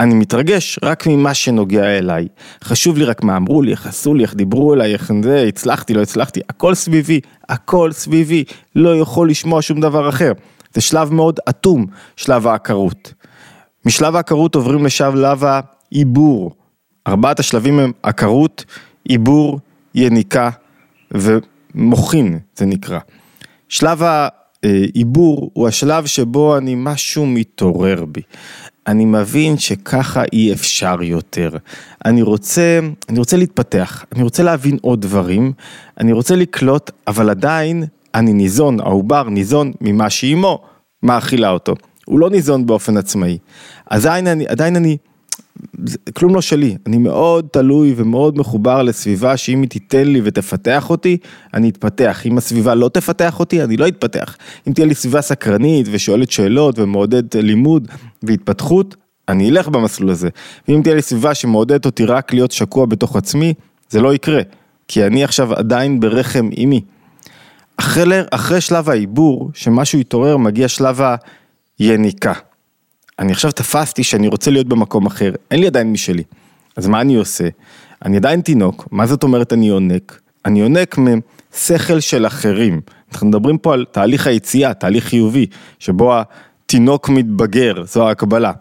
אני 0.00 0.14
מתרגש 0.14 0.78
רק 0.82 1.06
ממה 1.06 1.34
שנוגע 1.34 1.98
אליי. 1.98 2.28
חשוב 2.64 2.98
לי 2.98 3.04
רק 3.04 3.22
מה 3.22 3.36
אמרו 3.36 3.62
לי, 3.62 3.70
איך 3.70 3.86
עשו 3.86 4.14
לי, 4.14 4.22
איך 4.22 4.34
דיברו 4.34 4.74
אליי, 4.74 4.92
איך 4.92 5.12
זה, 5.22 5.44
הצלחתי, 5.48 5.94
לא 5.94 6.02
הצלחתי, 6.02 6.40
הכל 6.48 6.74
סביבי, 6.74 7.20
הכל 7.48 7.92
סביבי, 7.92 8.44
לא 8.76 8.96
יכול 8.96 9.30
לשמוע 9.30 9.62
שום 9.62 9.80
דבר 9.80 10.08
אחר. 10.08 10.32
זה 10.74 10.80
שלב 10.80 11.12
מאוד 11.12 11.40
אטום, 11.48 11.86
שלב 12.16 12.46
העקרות. 12.46 13.14
משלב 13.84 14.16
העקרות 14.16 14.54
עוברים 14.54 14.84
לשלב 14.84 15.44
העיבור. 15.44 16.50
ארבעת 17.06 17.40
השלבים 17.40 17.78
הם 17.78 17.92
עקרות, 18.02 18.64
עיבור, 19.04 19.60
יניקה 19.94 20.50
ומוחין, 21.10 22.38
זה 22.56 22.66
נקרא. 22.66 22.98
שלב 23.68 24.02
העיבור 24.62 25.50
הוא 25.54 25.68
השלב 25.68 26.06
שבו 26.06 26.58
אני 26.58 26.74
משהו 26.76 27.26
מתעורר 27.26 28.04
בי. 28.04 28.22
אני 28.86 29.04
מבין 29.04 29.58
שככה 29.58 30.22
אי 30.32 30.52
אפשר 30.52 31.02
יותר. 31.02 31.50
אני 32.04 32.22
רוצה, 32.22 32.80
אני 33.08 33.18
רוצה 33.18 33.36
להתפתח, 33.36 34.04
אני 34.14 34.22
רוצה 34.22 34.42
להבין 34.42 34.78
עוד 34.82 35.00
דברים, 35.00 35.52
אני 36.00 36.12
רוצה 36.12 36.36
לקלוט, 36.36 36.90
אבל 37.06 37.30
עדיין 37.30 37.84
אני 38.14 38.32
ניזון, 38.32 38.80
העובר 38.80 39.28
ניזון 39.28 39.72
ממה 39.80 40.10
שאימו 40.10 40.62
מאכילה 41.02 41.50
אותו. 41.50 41.74
הוא 42.04 42.18
לא 42.20 42.30
ניזון 42.30 42.66
באופן 42.66 42.96
עצמאי. 42.96 43.38
עדיין 43.86 44.26
אני, 44.26 44.46
עדיין 44.48 44.76
אני, 44.76 44.96
כלום 46.14 46.34
לא 46.34 46.40
שלי, 46.40 46.76
אני 46.86 46.98
מאוד 46.98 47.46
תלוי 47.52 47.94
ומאוד 47.96 48.38
מחובר 48.38 48.82
לסביבה 48.82 49.36
שאם 49.36 49.62
היא 49.62 49.70
תיתן 49.70 50.06
לי 50.06 50.20
ותפתח 50.24 50.90
אותי, 50.90 51.16
אני 51.54 51.68
אתפתח. 51.68 52.22
אם 52.26 52.38
הסביבה 52.38 52.74
לא 52.74 52.88
תפתח 52.88 53.40
אותי, 53.40 53.64
אני 53.64 53.76
לא 53.76 53.88
אתפתח. 53.88 54.36
אם 54.68 54.72
תהיה 54.72 54.86
לי 54.86 54.94
סביבה 54.94 55.20
סקרנית 55.20 55.86
ושואלת 55.90 56.30
שאלות 56.30 56.78
ומעודדת 56.78 57.34
לימוד 57.34 57.88
והתפתחות, 58.22 58.96
אני 59.28 59.50
אלך 59.50 59.68
במסלול 59.68 60.10
הזה. 60.10 60.28
ואם 60.68 60.80
תהיה 60.82 60.94
לי 60.94 61.02
סביבה 61.02 61.34
שמעודדת 61.34 61.86
אותי 61.86 62.04
רק 62.04 62.32
להיות 62.32 62.50
שקוע 62.50 62.86
בתוך 62.86 63.16
עצמי, 63.16 63.54
זה 63.90 64.00
לא 64.00 64.14
יקרה. 64.14 64.42
כי 64.88 65.06
אני 65.06 65.24
עכשיו 65.24 65.54
עדיין 65.54 66.00
ברחם 66.00 66.48
אימי. 66.52 66.80
אחרי, 67.76 68.20
אחרי 68.30 68.60
שלב 68.60 68.90
העיבור, 68.90 69.50
שמשהו 69.54 69.98
יתעורר, 69.98 70.36
מגיע 70.36 70.68
שלב 70.68 71.00
היניקה. 71.78 72.32
אני 73.20 73.32
עכשיו 73.32 73.52
תפסתי 73.52 74.04
שאני 74.04 74.28
רוצה 74.28 74.50
להיות 74.50 74.68
במקום 74.68 75.06
אחר, 75.06 75.32
אין 75.50 75.60
לי 75.60 75.66
עדיין 75.66 75.92
משלי. 75.92 76.22
אז 76.76 76.86
מה 76.86 77.00
אני 77.00 77.14
עושה? 77.16 77.48
אני 78.04 78.16
עדיין 78.16 78.40
תינוק, 78.40 78.88
מה 78.90 79.06
זאת 79.06 79.22
אומרת 79.22 79.52
אני 79.52 79.68
יונק? 79.68 80.20
אני 80.44 80.60
יונק 80.60 80.96
משכל 80.98 82.00
של 82.00 82.26
אחרים. 82.26 82.80
אנחנו 83.12 83.26
מדברים 83.26 83.58
פה 83.58 83.74
על 83.74 83.84
תהליך 83.92 84.26
היציאה, 84.26 84.74
תהליך 84.74 85.04
חיובי, 85.04 85.46
שבו 85.78 86.14
תינוק 86.66 87.08
מתבגר, 87.08 87.84
זו 87.84 88.08
ההקבלה. 88.08 88.52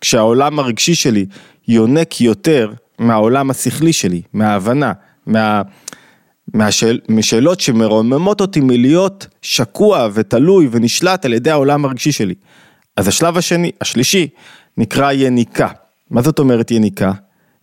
כשהעולם 0.00 0.58
הרגשי 0.58 0.94
שלי 0.94 1.26
יונק 1.68 2.20
יותר 2.20 2.72
מהעולם 2.98 3.50
השכלי 3.50 3.92
שלי, 3.92 4.22
מההבנה, 4.32 4.92
מה... 5.26 5.62
מהשאל, 6.54 7.00
משאלות 7.08 7.60
שמרוממות 7.60 8.40
אותי 8.40 8.60
מלהיות 8.60 9.26
שקוע 9.42 10.08
ותלוי 10.14 10.68
ונשלט 10.70 11.24
על 11.24 11.32
ידי 11.32 11.50
העולם 11.50 11.84
הרגשי 11.84 12.12
שלי. 12.12 12.34
אז 12.98 13.08
השלב 13.08 13.38
השני, 13.38 13.70
השלישי, 13.80 14.28
נקרא 14.76 15.12
יניקה. 15.12 15.68
מה 16.10 16.22
זאת 16.22 16.38
אומרת 16.38 16.70
יניקה? 16.70 17.12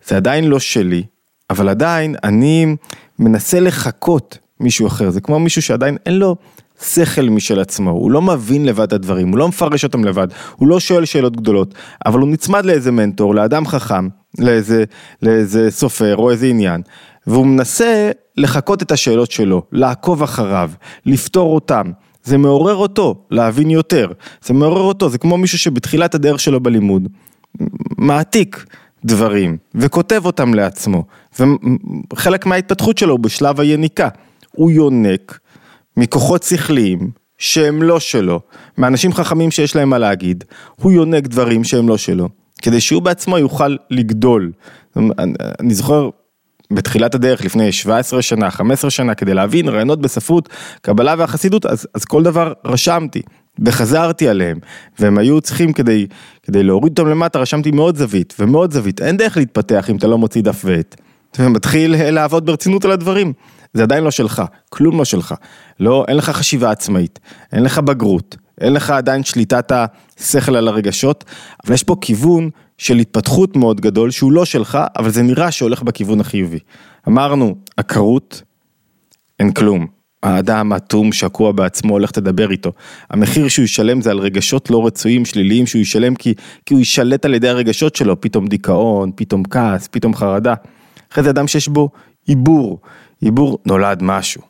זה 0.06 0.16
עדיין 0.16 0.44
לא 0.44 0.58
שלי, 0.58 1.02
אבל 1.50 1.68
עדיין 1.68 2.16
אני 2.24 2.76
מנסה 3.18 3.60
לחקות 3.60 4.38
מישהו 4.60 4.86
אחר, 4.86 5.10
זה 5.10 5.20
כמו 5.20 5.38
מישהו 5.38 5.62
שעדיין 5.62 5.96
אין 6.06 6.18
לו 6.18 6.36
שכל 6.82 7.22
משל 7.22 7.60
עצמו, 7.60 7.90
הוא 7.90 8.10
לא 8.10 8.22
מבין 8.22 8.64
לבד 8.64 8.82
את 8.82 8.92
הדברים, 8.92 9.28
הוא 9.28 9.38
לא 9.38 9.48
מפרש 9.48 9.84
אותם 9.84 10.04
לבד, 10.04 10.28
הוא 10.56 10.68
לא 10.68 10.80
שואל 10.80 11.04
שאלות 11.04 11.36
גדולות, 11.36 11.74
אבל 12.06 12.20
הוא 12.20 12.28
נצמד 12.28 12.64
לאיזה 12.64 12.92
מנטור, 12.92 13.34
לאדם 13.34 13.66
חכם, 13.66 14.08
לאיזה, 14.38 14.84
לאיזה 15.22 15.70
סופר 15.70 16.16
או 16.16 16.30
איזה 16.30 16.46
עניין, 16.46 16.82
והוא 17.26 17.46
מנסה 17.46 18.10
לחקות 18.36 18.82
את 18.82 18.92
השאלות 18.92 19.30
שלו, 19.30 19.62
לעקוב 19.72 20.22
אחריו, 20.22 20.70
לפתור 21.06 21.54
אותם. 21.54 21.90
זה 22.26 22.38
מעורר 22.38 22.74
אותו 22.74 23.14
להבין 23.30 23.70
יותר, 23.70 24.12
זה 24.44 24.54
מעורר 24.54 24.82
אותו, 24.82 25.08
זה 25.08 25.18
כמו 25.18 25.38
מישהו 25.38 25.58
שבתחילת 25.58 26.14
הדרך 26.14 26.40
שלו 26.40 26.60
בלימוד, 26.60 27.08
מעתיק 27.98 28.66
דברים 29.04 29.56
וכותב 29.74 30.22
אותם 30.26 30.54
לעצמו, 30.54 31.04
וחלק 32.12 32.46
מההתפתחות 32.46 32.98
שלו 32.98 33.12
הוא 33.12 33.20
בשלב 33.20 33.60
היניקה, 33.60 34.08
הוא 34.52 34.70
יונק 34.70 35.38
מכוחות 35.96 36.42
שכליים 36.42 37.10
שהם 37.38 37.82
לא 37.82 38.00
שלו, 38.00 38.40
מאנשים 38.78 39.12
חכמים 39.12 39.50
שיש 39.50 39.76
להם 39.76 39.90
מה 39.90 39.98
להגיד, 39.98 40.44
הוא 40.76 40.92
יונק 40.92 41.26
דברים 41.26 41.64
שהם 41.64 41.88
לא 41.88 41.96
שלו, 41.96 42.28
כדי 42.62 42.80
שהוא 42.80 43.02
בעצמו 43.02 43.38
יוכל 43.38 43.76
לגדול. 43.90 44.52
אני 45.60 45.74
זוכר 45.74 46.10
בתחילת 46.70 47.14
הדרך 47.14 47.44
לפני 47.44 47.72
17 47.72 48.22
שנה, 48.22 48.50
15 48.50 48.90
שנה, 48.90 49.14
כדי 49.14 49.34
להבין 49.34 49.68
רעיונות 49.68 50.00
בספרות, 50.00 50.48
קבלה 50.82 51.14
והחסידות, 51.18 51.66
אז, 51.66 51.88
אז 51.94 52.04
כל 52.04 52.22
דבר 52.22 52.52
רשמתי 52.64 53.22
וחזרתי 53.66 54.28
עליהם, 54.28 54.58
והם 54.98 55.18
היו 55.18 55.40
צריכים 55.40 55.72
כדי, 55.72 56.06
כדי 56.42 56.62
להוריד 56.62 56.98
אותם 56.98 57.10
למטה, 57.10 57.38
רשמתי 57.38 57.70
מאוד 57.70 57.96
זווית 57.96 58.34
ומאוד 58.38 58.72
זווית, 58.72 59.02
אין 59.02 59.16
דרך 59.16 59.36
להתפתח 59.36 59.90
אם 59.90 59.96
אתה 59.96 60.06
לא 60.06 60.18
מוציא 60.18 60.42
דף 60.42 60.62
ועט, 60.64 61.00
ומתחיל 61.38 62.10
לעבוד 62.10 62.46
ברצינות 62.46 62.84
על 62.84 62.90
הדברים. 62.90 63.32
זה 63.74 63.82
עדיין 63.82 64.04
לא 64.04 64.10
שלך, 64.10 64.42
כלום 64.68 64.98
לא 64.98 65.04
שלך. 65.04 65.34
לא, 65.80 66.04
אין 66.08 66.16
לך 66.16 66.30
חשיבה 66.30 66.70
עצמאית, 66.70 67.18
אין 67.52 67.62
לך 67.62 67.78
בגרות, 67.78 68.36
אין 68.60 68.72
לך 68.72 68.90
עדיין 68.90 69.24
שליטת 69.24 69.72
השכל 70.18 70.56
על 70.56 70.68
הרגשות, 70.68 71.24
אבל 71.64 71.74
יש 71.74 71.82
פה 71.82 71.96
כיוון 72.00 72.50
של 72.78 72.96
התפתחות 72.96 73.56
מאוד 73.56 73.80
גדול 73.80 74.10
שהוא 74.10 74.32
לא 74.32 74.44
שלך, 74.44 74.78
אבל 74.96 75.10
זה 75.10 75.22
נראה 75.22 75.50
שהולך 75.50 75.82
בכיוון 75.82 76.20
החיובי. 76.20 76.58
אמרנו, 77.08 77.54
עקרות, 77.76 78.42
אין 79.38 79.52
כלום. 79.52 79.86
האדם 80.22 80.72
אטום, 80.72 81.12
שקוע 81.12 81.52
בעצמו, 81.52 81.92
הולך 81.92 82.10
תדבר 82.10 82.50
איתו. 82.50 82.72
המחיר 83.10 83.48
שהוא 83.48 83.64
ישלם 83.64 84.00
זה 84.00 84.10
על 84.10 84.18
רגשות 84.18 84.70
לא 84.70 84.86
רצויים, 84.86 85.24
שליליים, 85.24 85.66
שהוא 85.66 85.82
ישלם 85.82 86.14
כי, 86.14 86.34
כי 86.66 86.74
הוא 86.74 86.78
יישלט 86.78 87.24
על 87.24 87.34
ידי 87.34 87.48
הרגשות 87.48 87.96
שלו, 87.96 88.20
פתאום 88.20 88.46
דיכאון, 88.46 89.10
פתאום 89.14 89.42
כעס, 89.50 89.88
פתאום 89.88 90.14
חרדה. 90.14 90.54
אחרי 91.12 91.24
זה 91.24 91.30
אדם 91.30 91.48
שיש 91.48 91.68
בו 91.68 91.90
עיבור, 92.26 92.80
עיבור 93.20 93.58
נולד 93.66 94.02
משהו. 94.02 94.42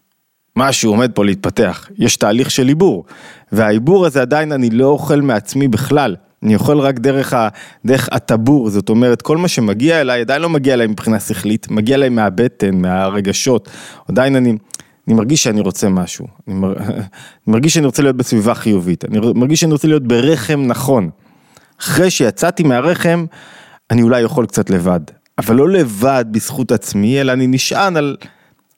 משהו 0.57 0.91
עומד 0.91 1.13
פה 1.13 1.25
להתפתח, 1.25 1.89
יש 1.99 2.17
תהליך 2.17 2.51
של 2.51 2.69
עיבור, 2.69 3.05
והעיבור 3.53 4.07
הזה 4.07 4.23
עדיין 4.23 4.53
אני 4.53 4.71
לא 4.71 4.87
אוכל 4.87 5.21
מעצמי 5.21 5.69
בכלל, 5.69 6.17
אני 6.43 6.55
אוכל 6.55 6.79
רק 6.79 6.99
דרך, 6.99 7.33
ה, 7.33 7.49
דרך 7.85 8.09
הטבור, 8.13 8.71
זאת 8.71 8.89
אומרת 8.89 9.23
כל 9.23 9.37
מה 9.37 9.49
שמגיע 9.49 10.01
אליי 10.01 10.21
עדיין 10.21 10.43
לא 10.43 10.49
מגיע 10.49 10.75
אליי 10.75 10.87
מבחינה 10.87 11.21
שכלית, 11.21 11.71
מגיע 11.71 11.97
אליי 11.97 12.09
מהבטן, 12.09 12.75
מהרגשות, 12.75 13.69
עדיין 14.09 14.37
אני, 14.37 14.51
אני 15.09 15.15
מרגיש 15.15 15.43
שאני 15.43 15.61
רוצה 15.61 15.89
משהו, 15.89 16.27
אני, 16.49 16.55
מר, 16.55 16.77
אני 16.77 17.03
מרגיש 17.47 17.75
שאני 17.75 17.87
רוצה 17.87 18.03
להיות 18.03 18.17
בסביבה 18.17 18.55
חיובית, 18.55 19.05
אני 19.05 19.19
מרגיש 19.35 19.61
שאני 19.61 19.73
רוצה 19.73 19.89
להיות 19.89 20.07
ברחם 20.07 20.63
נכון, 20.67 21.11
אחרי 21.81 22.11
שיצאתי 22.11 22.63
מהרחם 22.63 23.25
אני 23.91 24.03
אולי 24.03 24.21
יכול 24.21 24.47
קצת 24.47 24.71
לבד, 24.71 25.01
אבל 25.39 25.57
לא 25.57 25.69
לבד 25.69 26.25
בזכות 26.31 26.73
עצמי, 26.73 27.21
אלא 27.21 27.33
אני 27.33 27.47
נשען 27.47 27.97
על 27.97 28.17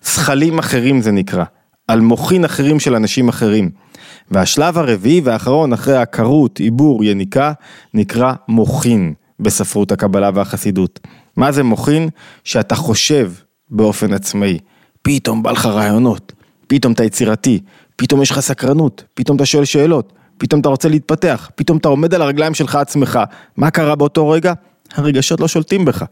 זכלים 0.02 0.58
אחרים 0.58 1.00
זה 1.00 1.12
נקרא, 1.12 1.44
על 1.88 2.00
מוחין 2.00 2.44
אחרים 2.44 2.80
של 2.80 2.94
אנשים 2.94 3.28
אחרים. 3.28 3.70
והשלב 4.30 4.78
הרביעי 4.78 5.20
והאחרון 5.24 5.72
אחרי 5.72 5.96
עקרות, 5.96 6.58
עיבור, 6.58 7.04
יניקה, 7.04 7.52
נקרא 7.94 8.32
מוחין 8.48 9.14
בספרות 9.40 9.92
הקבלה 9.92 10.30
והחסידות. 10.34 11.00
מה 11.36 11.52
זה 11.52 11.62
מוחין? 11.62 12.08
שאתה 12.44 12.74
חושב 12.74 13.32
באופן 13.70 14.12
עצמאי. 14.12 14.58
פתאום 15.02 15.42
בא 15.42 15.50
לך 15.50 15.66
רעיונות, 15.66 16.32
פתאום 16.66 16.92
אתה 16.92 17.04
יצירתי, 17.04 17.60
פתאום 17.96 18.22
יש 18.22 18.30
לך 18.30 18.40
סקרנות, 18.40 19.04
פתאום 19.14 19.36
אתה 19.36 19.46
שואל 19.46 19.64
שאלות, 19.64 20.12
פתאום 20.38 20.60
אתה 20.60 20.68
רוצה 20.68 20.88
להתפתח, 20.88 21.50
פתאום 21.54 21.78
אתה 21.78 21.88
עומד 21.88 22.14
על 22.14 22.22
הרגליים 22.22 22.54
שלך 22.54 22.74
עצמך. 22.74 23.18
מה 23.56 23.70
קרה 23.70 23.94
באותו 23.94 24.28
רגע? 24.28 24.52
הרגשות 24.94 25.40
לא 25.40 25.48
שולטים 25.48 25.84
בך. 25.84 26.04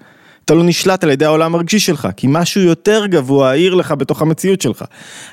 אתה 0.47 0.55
לא 0.55 0.65
נשלט 0.65 1.05
על 1.05 1.11
ידי 1.11 1.25
העולם 1.25 1.55
הרגשי 1.55 1.79
שלך, 1.79 2.09
כי 2.17 2.27
משהו 2.31 2.61
יותר 2.61 3.07
גבוה 3.07 3.51
העיר 3.51 3.75
לך 3.75 3.93
בתוך 3.93 4.23
המציאות 4.23 4.61
שלך. 4.61 4.85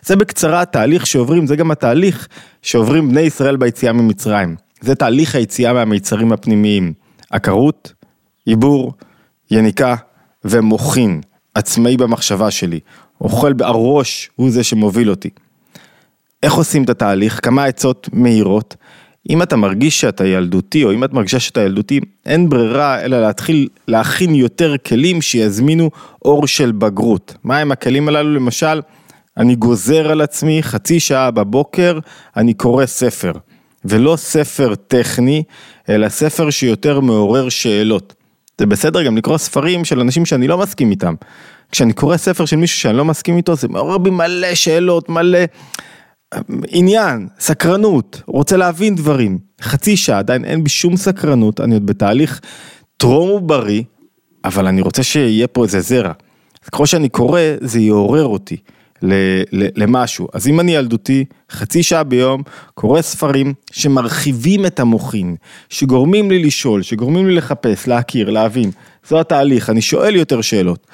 זה 0.03 0.15
בקצרה 0.15 0.61
התהליך 0.61 1.07
שעוברים, 1.07 1.47
זה 1.47 1.55
גם 1.55 1.71
התהליך 1.71 2.27
שעוברים 2.61 3.09
בני 3.09 3.21
ישראל 3.21 3.55
ביציאה 3.55 3.93
ממצרים. 3.93 4.55
זה 4.81 4.95
תהליך 4.95 5.35
היציאה 5.35 5.73
מהמיצרים 5.73 6.31
הפנימיים. 6.31 6.93
עקרות, 7.29 7.93
עיבור, 8.45 8.93
יניקה 9.51 9.95
ומוחין, 10.45 11.21
עצמאי 11.53 11.97
במחשבה 11.97 12.51
שלי. 12.51 12.79
אוכל, 13.21 13.51
הראש 13.59 14.29
הוא 14.35 14.51
זה 14.51 14.63
שמוביל 14.63 15.09
אותי. 15.09 15.29
איך 16.43 16.53
עושים 16.53 16.83
את 16.83 16.89
התהליך? 16.89 17.39
כמה 17.43 17.65
עצות 17.65 18.09
מהירות. 18.13 18.75
אם 19.29 19.41
אתה 19.41 19.55
מרגיש 19.55 20.01
שאתה 20.01 20.27
ילדותי, 20.27 20.83
או 20.83 20.93
אם 20.93 21.03
את 21.03 21.13
מרגישה 21.13 21.39
שאתה 21.39 21.61
ילדותי, 21.61 21.99
אין 22.25 22.49
ברירה 22.49 23.01
אלא 23.01 23.21
להתחיל 23.21 23.67
להכין 23.87 24.35
יותר 24.35 24.75
כלים 24.77 25.21
שיזמינו 25.21 25.89
אור 26.25 26.47
של 26.47 26.71
בגרות. 26.71 27.35
מה 27.43 27.57
הם 27.57 27.71
הכלים 27.71 28.07
הללו? 28.07 28.33
למשל, 28.33 28.81
אני 29.37 29.55
גוזר 29.55 30.11
על 30.11 30.21
עצמי 30.21 30.63
חצי 30.63 30.99
שעה 30.99 31.31
בבוקר, 31.31 31.99
אני 32.37 32.53
קורא 32.53 32.85
ספר. 32.85 33.31
ולא 33.85 34.15
ספר 34.15 34.75
טכני, 34.75 35.43
אלא 35.89 36.09
ספר 36.09 36.49
שיותר 36.49 36.99
מעורר 36.99 37.49
שאלות. 37.49 38.13
זה 38.57 38.65
בסדר 38.65 39.03
גם 39.03 39.17
לקרוא 39.17 39.37
ספרים 39.37 39.85
של 39.85 39.99
אנשים 39.99 40.25
שאני 40.25 40.47
לא 40.47 40.57
מסכים 40.57 40.91
איתם. 40.91 41.13
כשאני 41.71 41.93
קורא 41.93 42.17
ספר 42.17 42.45
של 42.45 42.55
מישהו 42.55 42.79
שאני 42.79 42.97
לא 42.97 43.05
מסכים 43.05 43.37
איתו, 43.37 43.55
זה 43.55 43.67
מעורר 43.67 43.97
בי 43.97 44.09
מלא 44.09 44.55
שאלות, 44.55 45.09
מלא... 45.09 45.39
עניין, 46.67 47.27
סקרנות, 47.39 48.21
רוצה 48.27 48.57
להבין 48.57 48.95
דברים. 48.95 49.37
חצי 49.61 49.97
שעה, 49.97 50.19
עדיין 50.19 50.45
אין 50.45 50.63
בי 50.63 50.69
שום 50.69 50.97
סקרנות, 50.97 51.61
אני 51.61 51.73
עוד 51.73 51.85
בתהליך 51.85 52.41
טרום 52.97 53.29
ובריא, 53.29 53.83
אבל 54.45 54.67
אני 54.67 54.81
רוצה 54.81 55.03
שיהיה 55.03 55.47
פה 55.47 55.63
איזה 55.63 55.81
זרע. 55.81 56.11
ככל 56.71 56.85
שאני 56.85 57.09
קורא, 57.09 57.39
זה 57.61 57.79
יעורר 57.79 58.25
אותי 58.25 58.57
למשהו. 59.51 60.27
אז 60.33 60.47
אם 60.47 60.59
אני 60.59 60.75
ילדותי, 60.75 61.25
חצי 61.51 61.83
שעה 61.83 62.03
ביום, 62.03 62.41
קורא 62.73 63.01
ספרים 63.01 63.53
שמרחיבים 63.71 64.65
את 64.65 64.79
המוחין, 64.79 65.35
שגורמים 65.69 66.31
לי 66.31 66.43
לשאול, 66.43 66.81
שגורמים 66.81 67.27
לי 67.27 67.35
לחפש, 67.35 67.87
להכיר, 67.87 68.29
להבין. 68.29 68.71
זו 69.07 69.19
התהליך, 69.19 69.69
אני 69.69 69.81
שואל 69.81 70.15
יותר 70.15 70.41
שאלות. 70.41 70.87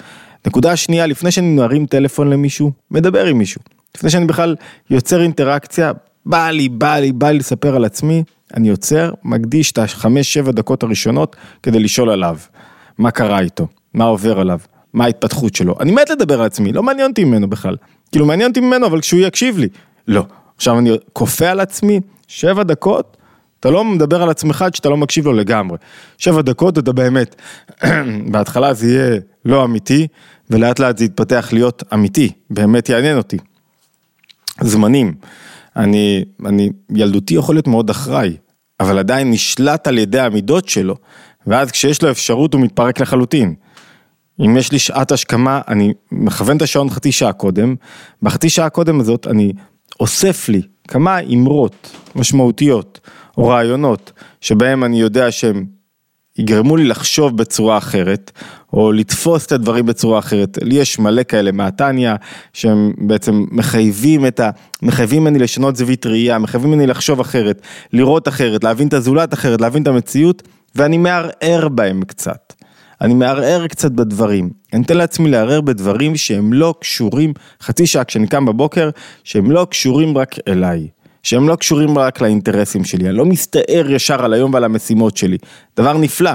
נקודה 0.48 0.76
שנייה, 0.76 1.08
לפני 1.08 1.32
שאני 1.32 1.56
מרים 1.56 1.86
טלפון 1.86 2.30
למישהו, 2.30 2.72
מדבר 2.92 3.26
עם 3.26 3.38
מישהו. 3.38 3.62
לפני 3.98 4.10
שאני 4.10 4.26
בכלל 4.26 4.56
יוצר 4.90 5.22
אינטראקציה, 5.22 5.92
בא 6.26 6.50
לי, 6.50 6.70
בא 6.70 6.96
לי, 6.96 7.12
בא 7.12 7.30
לי 7.30 7.38
לספר 7.38 7.76
על 7.76 7.86
עצמי, 7.86 8.24
אני 8.54 8.70
יוצר, 8.70 9.12
מקדיש 9.24 9.72
את 9.72 9.78
החמש, 9.78 10.34
שבע 10.34 10.52
דקות 10.52 10.84
הראשונות 10.84 11.36
כדי 11.64 11.80
לשאול 11.80 12.10
עליו. 12.10 12.38
מה 12.98 13.12
קרה 13.12 13.40
איתו? 13.40 13.68
מה 13.94 14.04
עובר 14.04 14.40
עליו? 14.40 14.60
מה 14.94 15.06
ההתפתחות 15.06 15.56
שלו? 15.56 15.76
אני 15.80 15.92
מת 15.92 16.10
לדבר 16.10 16.40
על 16.40 16.46
עצמי, 16.46 16.74
לא 16.74 16.84
מעניין 16.84 17.10
אותי 17.10 17.24
ממנו 17.24 17.50
בכלל. 17.50 17.76
כאילו 18.12 18.26
מעניין 18.26 18.50
אותי 18.50 18.60
ממנו, 18.60 18.86
אבל 18.86 19.02
כשהוא 19.02 19.20
יקשיב 19.20 19.58
לי. 19.58 19.68
לא. 20.08 20.26
עכשיו 20.56 20.80
אני 20.80 20.92
כופה 21.14 21.50
על 21.50 21.60
עצמי, 21.60 22.00
שבע 22.28 22.64
דקות, 22.64 23.18
אתה 23.60 23.70
לא 23.70 23.86
מדבר 23.86 24.24
על 24.24 24.30
עצמך 24.30 24.62
עד 24.62 24.76
שאתה 24.76 24.90
לא 24.90 24.98
מקשיב 24.98 25.26
לו 25.26 25.34
לגמרי. 25.34 25.78
שבע 26.18 26.42
דקות 26.42 26.78
אתה 26.78 26.92
באמת, 26.92 27.36
בהתחלה 28.32 28.74
זה 28.74 28.88
יהיה 28.88 29.20
לא 29.46 29.64
אמיתי, 29.64 30.08
ולאט 30.50 30.80
לאט 30.80 30.98
זה 30.98 31.06
יתפתח 31.06 31.50
להיות 31.54 31.84
אמיתי, 31.94 32.32
באמת 32.50 32.90
יעניין 32.90 33.18
אותי. 33.18 33.38
זמנים. 34.62 35.14
אני, 35.76 36.26
אני, 36.46 36.70
ילדותי 36.96 37.34
יכול 37.34 37.56
להיות 37.56 37.68
מאוד 37.68 37.90
אחראי, 37.90 38.38
אבל 38.80 39.00
עדיין 39.00 39.32
נשלט 39.32 39.88
על 39.88 39.98
ידי 39.98 40.20
המידות 40.20 40.70
שלו, 40.70 40.96
ואז 41.48 41.72
כשיש 41.72 42.02
לו 42.02 42.12
אפשרות 42.12 42.54
הוא 42.54 42.62
מתפרק 42.62 43.00
לחלוטין. 43.00 43.56
אם 44.40 44.58
יש 44.58 44.72
לי 44.72 44.80
שעת 44.80 45.12
השכמה, 45.12 45.62
אני 45.68 45.94
מכוון 46.12 46.58
את 46.58 46.62
השעון 46.62 46.90
חצי 46.90 47.12
שעה 47.12 47.34
קודם, 47.34 47.76
בחצי 48.22 48.50
שעה 48.50 48.70
קודם 48.70 49.00
הזאת 49.00 49.28
אני 49.28 49.54
אוסף 50.00 50.50
לי 50.50 50.62
כמה 50.88 51.20
אמרות 51.20 51.96
משמעותיות, 52.16 53.00
או 53.38 53.48
רעיונות 53.48 54.12
שבהם 54.42 54.84
אני 54.84 55.02
יודע 55.02 55.32
שהם 55.32 55.66
יגרמו 56.38 56.78
לי 56.78 56.84
לחשוב 56.84 57.38
בצורה 57.38 57.78
אחרת, 57.78 58.32
או 58.74 58.92
לתפוס 58.92 59.46
את 59.46 59.52
הדברים 59.52 59.86
בצורה 59.86 60.20
אחרת. 60.20 60.58
לי 60.62 60.76
יש 60.76 61.00
מלא 61.00 61.24
כאלה 61.24 61.52
מהתניא, 61.52 62.12
שהם 62.54 62.94
בעצם 62.98 63.46
מחייבים 63.52 64.26
את 64.26 64.40
ה... 64.40 64.50
מחייבים 64.82 65.22
ממני 65.22 65.40
לשנות 65.40 65.76
זווית 65.76 66.06
ראייה, 66.06 66.40
מחייבים 66.40 66.72
ממני 66.72 66.88
לחשוב 66.88 67.20
אחרת, 67.20 67.62
לראות 67.94 68.28
אחרת, 68.28 68.64
להבין 68.64 68.88
את 68.88 68.94
הזולת 68.94 69.34
אחרת, 69.34 69.62
להבין 69.62 69.84
את 69.84 69.88
המציאות, 69.88 70.44
ואני 70.76 70.98
מערער 70.98 71.70
בהם 71.70 72.02
קצת. 72.04 72.54
אני 73.02 73.14
מערער 73.14 73.68
קצת 73.68 73.92
בדברים. 73.92 74.50
אני 74.74 74.82
נותן 74.82 74.98
לעצמי 74.98 75.30
לערער 75.30 75.62
בדברים 75.62 76.18
שהם 76.18 76.54
לא 76.54 76.76
קשורים, 76.80 77.34
חצי 77.62 77.88
שעה 77.88 78.04
כשאני 78.04 78.28
קם 78.28 78.46
בבוקר, 78.46 78.90
שהם 79.24 79.52
לא 79.52 79.68
קשורים 79.70 80.18
רק 80.18 80.36
אליי. 80.48 80.88
שהם 81.24 81.50
לא 81.50 81.56
קשורים 81.56 81.98
רק 81.98 82.22
לאינטרסים 82.22 82.84
שלי, 82.84 83.10
אני 83.10 83.18
לא 83.18 83.26
מסתער 83.26 83.86
ישר 83.90 84.26
על 84.26 84.34
היום 84.34 84.54
ועל 84.54 84.64
המשימות 84.64 85.18
שלי, 85.18 85.38
דבר 85.78 85.98
נפלא, 85.98 86.32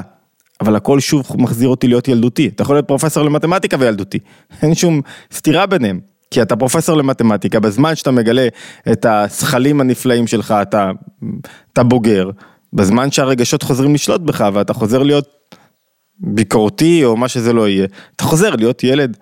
אבל 0.61 0.77
הכל 0.77 1.01
שוב 1.01 1.27
מחזיר 1.39 1.69
אותי 1.69 1.89
להיות 1.89 2.09
ילדותי, 2.09 2.49
אתה 2.49 2.63
יכול 2.63 2.77
להיות 2.77 2.89
פרופסור 2.89 3.25
למתמטיקה 3.25 3.77
וילדותי, 3.81 4.19
אין 4.63 4.75
שום 4.75 5.01
סתירה 5.33 5.67
ביניהם, 5.67 6.01
כי 6.31 6.43
אתה 6.43 6.57
פרופסור 6.57 6.97
למתמטיקה, 6.97 7.61
בזמן 7.61 7.95
שאתה 7.95 8.11
מגלה 8.11 8.49
את 8.93 9.05
השכלים 9.05 9.81
הנפלאים 9.81 10.27
שלך, 10.27 10.55
אתה, 10.63 10.91
אתה 11.73 11.83
בוגר, 11.83 12.31
בזמן 12.73 13.11
שהרגשות 13.11 13.63
חוזרים 13.63 13.95
לשלוט 13.95 14.21
בך 14.21 14.49
ואתה 14.53 14.73
חוזר 14.73 15.03
להיות 15.03 15.29
ביקורתי 16.19 17.05
או 17.05 17.17
מה 17.17 17.29
שזה 17.29 17.53
לא 17.53 17.69
יהיה, 17.69 17.87
אתה 18.17 18.25
חוזר 18.25 18.57
להיות 18.57 18.85
ילד. 18.85 19.17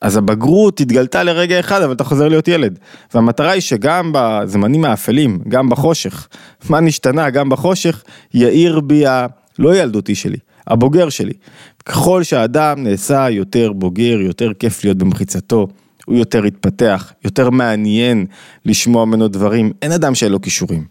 אז 0.00 0.16
הבגרות 0.16 0.80
התגלתה 0.80 1.22
לרגע 1.22 1.60
אחד, 1.60 1.82
אבל 1.82 1.92
אתה 1.92 2.04
חוזר 2.04 2.28
להיות 2.28 2.48
ילד. 2.48 2.78
והמטרה 3.14 3.50
היא 3.50 3.60
שגם 3.60 4.10
בזמנים 4.14 4.84
האפלים, 4.84 5.38
גם 5.48 5.68
בחושך, 5.68 6.28
מה 6.68 6.80
נשתנה, 6.80 7.30
גם 7.30 7.48
בחושך, 7.48 8.02
יאיר 8.34 8.80
בי 8.80 9.04
הלא 9.06 9.76
ילדותי 9.76 10.14
שלי, 10.14 10.36
הבוגר 10.66 11.08
שלי. 11.08 11.32
ככל 11.84 12.22
שהאדם 12.22 12.82
נעשה 12.82 13.30
יותר 13.30 13.72
בוגר, 13.72 14.20
יותר 14.20 14.52
כיף 14.54 14.84
להיות 14.84 14.98
במחיצתו, 14.98 15.66
הוא 16.06 16.16
יותר 16.16 16.44
התפתח, 16.44 17.12
יותר 17.24 17.50
מעניין 17.50 18.26
לשמוע 18.66 19.04
ממנו 19.04 19.28
דברים, 19.28 19.72
אין 19.82 19.92
אדם 19.92 20.14
שאין 20.14 20.32
לו 20.32 20.40
כישורים. 20.40 20.84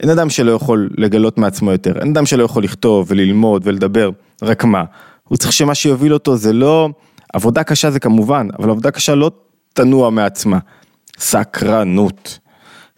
אין 0.00 0.10
אדם 0.10 0.30
שלא 0.30 0.52
יכול 0.52 0.90
לגלות 0.98 1.38
מעצמו 1.38 1.72
יותר, 1.72 1.98
אין 2.00 2.10
אדם 2.10 2.26
שלא 2.26 2.44
יכול 2.44 2.64
לכתוב 2.64 3.06
וללמוד 3.10 3.62
ולדבר, 3.64 4.10
רק 4.42 4.64
מה? 4.64 4.84
הוא 5.28 5.38
צריך 5.38 5.52
שמה 5.52 5.74
שיוביל 5.74 6.14
אותו 6.14 6.36
זה 6.36 6.52
לא... 6.52 6.88
עבודה 7.32 7.62
קשה 7.62 7.90
זה 7.90 8.00
כמובן, 8.00 8.48
אבל 8.58 8.70
עבודה 8.70 8.90
קשה 8.90 9.14
לא 9.14 9.30
תנוע 9.72 10.10
מעצמה. 10.10 10.58
סקרנות, 11.18 12.38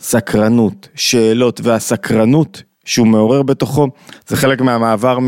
סקרנות, 0.00 0.88
שאלות 0.94 1.60
והסקרנות 1.64 2.62
שהוא 2.84 3.06
מעורר 3.06 3.42
בתוכו, 3.42 3.88
זה 4.26 4.36
חלק 4.36 4.60
מהמעבר 4.60 5.18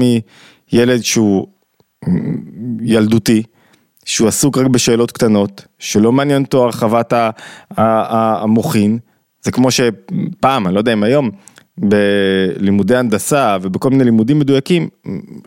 מילד 0.72 1.02
שהוא 1.02 1.46
ילדותי, 2.80 3.42
שהוא 4.04 4.28
עסוק 4.28 4.58
רק 4.58 4.66
בשאלות 4.66 5.10
קטנות, 5.10 5.66
שלא 5.78 6.12
מעניין 6.12 6.42
אותו 6.42 6.64
הרחבת 6.64 7.12
המוחין, 7.76 8.98
זה 9.42 9.50
כמו 9.50 9.68
שפעם, 9.70 10.66
אני 10.66 10.74
לא 10.74 10.80
יודע 10.80 10.92
אם 10.92 11.02
היום, 11.02 11.30
בלימודי 11.78 12.96
הנדסה 12.96 13.56
ובכל 13.62 13.90
מיני 13.90 14.04
לימודים 14.04 14.38
מדויקים, 14.38 14.88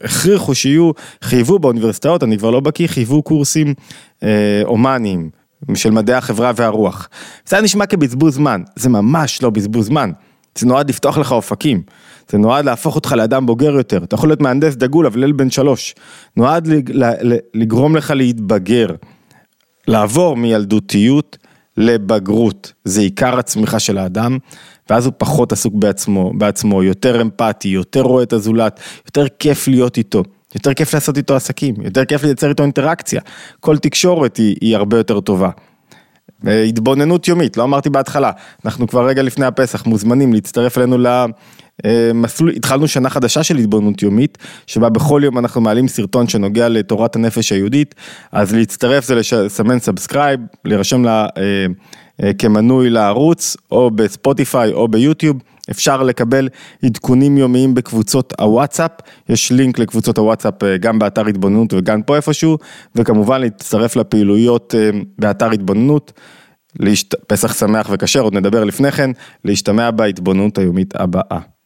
הכריחו 0.03 0.55
שיהיו, 0.55 0.91
חייבו 1.21 1.59
באוניברסיטאות, 1.59 2.23
אני 2.23 2.37
כבר 2.37 2.51
לא 2.51 2.59
בקיא, 2.59 2.87
חייבו 2.87 3.23
קורסים 3.23 3.73
אה, 4.23 4.61
הומניים 4.65 5.29
של 5.73 5.91
מדעי 5.91 6.15
החברה 6.15 6.51
והרוח. 6.55 7.09
זה 7.45 7.61
נשמע 7.61 7.85
כבזבוז 7.85 8.35
זמן, 8.35 8.61
זה 8.75 8.89
ממש 8.89 9.43
לא 9.43 9.49
בזבוז 9.49 9.85
זמן, 9.85 10.11
זה 10.57 10.67
נועד 10.67 10.89
לפתוח 10.89 11.17
לך 11.17 11.31
אופקים, 11.31 11.81
זה 12.29 12.37
נועד 12.37 12.65
להפוך 12.65 12.95
אותך 12.95 13.11
לאדם 13.11 13.45
בוגר 13.45 13.71
יותר, 13.71 14.03
אתה 14.03 14.15
יכול 14.15 14.29
להיות 14.29 14.41
מהנדס 14.41 14.75
דגול 14.75 15.05
אבל 15.05 15.23
ילד 15.23 15.37
בן 15.37 15.49
שלוש, 15.49 15.95
נועד 16.37 16.69
לגרום 17.53 17.95
לך 17.95 18.11
להתבגר, 18.15 18.87
לעבור 19.87 20.37
מילדותיות 20.37 21.37
לבגרות, 21.77 22.73
זה 22.83 23.01
עיקר 23.01 23.39
הצמיחה 23.39 23.79
של 23.79 23.97
האדם. 23.97 24.37
ואז 24.89 25.05
הוא 25.05 25.13
פחות 25.17 25.51
עסוק 25.51 25.73
בעצמו, 25.75 26.33
בעצמו, 26.37 26.83
יותר 26.83 27.21
אמפתי, 27.21 27.67
יותר 27.67 28.01
רואה 28.01 28.23
את 28.23 28.33
הזולת, 28.33 28.79
יותר 29.05 29.27
כיף 29.39 29.67
להיות 29.67 29.97
איתו, 29.97 30.23
יותר 30.55 30.73
כיף 30.73 30.93
לעשות 30.93 31.17
איתו 31.17 31.35
עסקים, 31.35 31.75
יותר 31.81 32.05
כיף 32.05 32.23
לייצר 32.23 32.49
איתו 32.49 32.63
אינטראקציה, 32.63 33.21
כל 33.59 33.77
תקשורת 33.77 34.37
היא, 34.37 34.55
היא 34.61 34.75
הרבה 34.75 34.97
יותר 34.97 35.19
טובה. 35.19 35.49
התבוננות 36.43 37.27
יומית, 37.27 37.57
לא 37.57 37.63
אמרתי 37.63 37.89
בהתחלה, 37.89 38.31
אנחנו 38.65 38.87
כבר 38.87 39.07
רגע 39.07 39.21
לפני 39.21 39.45
הפסח 39.45 39.85
מוזמנים 39.85 40.33
להצטרף 40.33 40.77
אלינו 40.77 40.97
למסלול, 40.97 42.51
התחלנו 42.55 42.87
שנה 42.87 43.09
חדשה 43.09 43.43
של 43.43 43.57
התבוננות 43.57 44.03
יומית, 44.03 44.37
שבה 44.67 44.89
בכל 44.89 45.21
יום 45.23 45.37
אנחנו 45.37 45.61
מעלים 45.61 45.87
סרטון 45.87 46.27
שנוגע 46.27 46.69
לתורת 46.69 47.15
הנפש 47.15 47.51
היהודית, 47.51 47.95
אז 48.31 48.53
להצטרף 48.53 49.05
זה 49.05 49.15
לסמן 49.15 49.79
subscribe, 49.79 50.39
להירשם. 50.65 51.03
לה... 51.03 51.27
אה, 51.37 51.65
אה, 52.23 52.31
כמנוי 52.33 52.89
לערוץ, 52.89 53.57
או 53.71 53.91
בספוטיפיי 53.91 54.73
או 54.73 54.87
ביוטיוב. 54.87 55.37
אפשר 55.71 56.03
לקבל 56.03 56.49
עדכונים 56.85 57.37
יומיים 57.37 57.73
בקבוצות 57.73 58.33
הוואטסאפ, 58.39 58.91
יש 59.29 59.51
לינק 59.51 59.79
לקבוצות 59.79 60.17
הוואטסאפ 60.17 60.63
אה, 60.63 60.77
גם 60.77 60.99
באתר 60.99 61.27
התבוננות 61.27 61.73
וגם 61.73 62.01
פה 62.01 62.15
איפשהו, 62.15 62.57
וכמובן 62.95 63.41
להצטרף 63.41 63.95
לפעילויות 63.95 64.75
אה, 64.75 64.89
באתר 65.19 65.51
התבוננות. 65.51 66.13
להשת... 66.79 67.15
פסח 67.27 67.53
שמח 67.53 67.89
וכשר, 67.91 68.21
עוד 68.21 68.33
נדבר 68.33 68.63
לפני 68.63 68.91
כן, 68.91 69.11
להשתמע 69.45 69.91
בהתבוננות 69.91 70.57
היומית 70.57 70.95
הבאה. 70.95 71.39